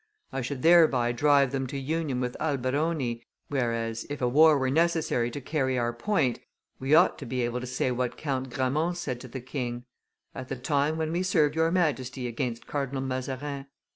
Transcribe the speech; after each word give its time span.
I 0.33 0.41
should 0.41 0.63
thereby 0.63 1.11
drive 1.11 1.51
them 1.51 1.67
to 1.67 1.77
union 1.77 2.21
with 2.21 2.35
Alberoni, 2.39 3.21
whereas, 3.49 4.03
if 4.09 4.19
a 4.19 4.27
war 4.27 4.57
were 4.57 4.71
necessary 4.71 5.29
to 5.29 5.39
carry 5.39 5.77
our 5.77 5.93
point, 5.93 6.39
we 6.79 6.95
ought 6.95 7.19
to 7.19 7.25
be 7.27 7.43
able 7.43 7.59
to 7.61 7.67
say 7.67 7.91
what 7.91 8.17
Count 8.17 8.51
Grammont 8.51 8.97
said 8.97 9.21
to 9.21 9.27
the 9.27 9.41
king: 9.41 9.85
"At 10.33 10.47
the 10.47 10.55
time 10.55 10.97
when 10.97 11.11
we 11.11 11.21
served 11.21 11.55
your 11.55 11.69
Majesty 11.69 12.25
against 12.27 12.65
Cardinal 12.65 13.03
Mazarin. 13.03 13.67